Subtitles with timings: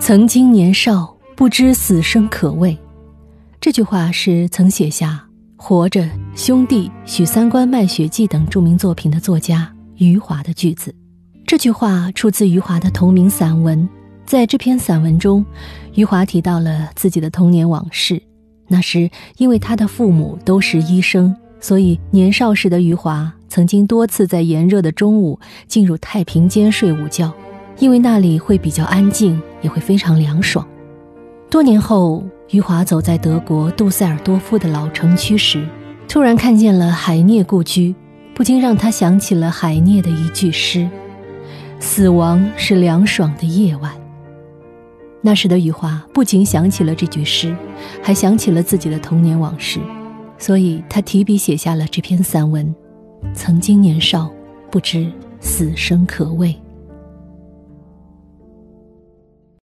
[0.00, 2.76] 曾经年少，不知死生可畏。
[3.60, 5.22] 这句话是曾写下
[5.62, 6.00] 《活着》
[6.34, 10.92] 《兄弟》《许三观卖血记》等著名作品的作家余华的句子。
[11.46, 13.86] 这句话出自余华的同名散文。
[14.24, 15.44] 在这篇散文中，
[15.94, 18.20] 余华提到了自己的童年往事。
[18.66, 27.30] 那时，因为他的父母都是医生，所以年少时的余华曾经多次在炎热的中午进入太平间睡午觉，
[27.78, 30.66] 因为那里会比较安静，也会非常凉爽。
[31.50, 35.66] 多年后，余华走在德国杜塞尔多夫的老城区时，
[36.08, 37.94] 突然看见了海涅故居，
[38.34, 40.88] 不禁让他想起了海涅的一句诗
[41.80, 43.92] ：“死亡是凉爽的夜晚。”
[45.22, 47.54] 那时的余华不仅想起了这句诗，
[48.02, 49.78] 还想起了自己的童年往事，
[50.38, 52.74] 所以他提笔写下了这篇散文。
[53.34, 54.30] 曾经年少，
[54.70, 56.56] 不知死生可畏。